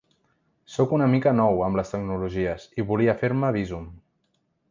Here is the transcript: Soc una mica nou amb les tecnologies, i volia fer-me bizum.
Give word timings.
Soc 0.75 0.95
una 0.97 1.09
mica 1.11 1.33
nou 1.41 1.61
amb 1.65 1.79
les 1.81 1.93
tecnologies, 1.95 2.65
i 2.83 2.87
volia 2.93 3.17
fer-me 3.23 3.55
bizum. 3.61 3.85